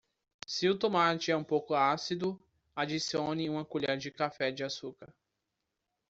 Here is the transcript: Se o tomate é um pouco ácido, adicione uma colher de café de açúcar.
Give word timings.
Se 0.47 0.67
o 0.67 0.75
tomate 0.75 1.29
é 1.29 1.37
um 1.37 1.43
pouco 1.43 1.75
ácido, 1.75 2.41
adicione 2.75 3.47
uma 3.51 3.63
colher 3.63 3.99
de 3.99 4.09
café 4.09 4.51
de 4.51 4.63
açúcar. 4.63 5.13